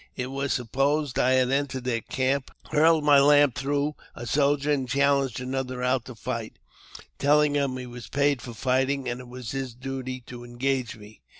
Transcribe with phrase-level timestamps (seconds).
[0.15, 5.39] It was supposed I had entered their camp, hurled my lance through a soldier, challenged
[5.39, 6.57] another out to fight,
[7.19, 11.21] telling him he was paid for fighting, and it was his duty to engage me.